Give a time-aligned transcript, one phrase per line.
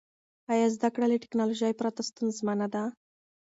[0.51, 2.83] آیا زده کړه له ټیکنالوژۍ پرته ستونزمنه ده؟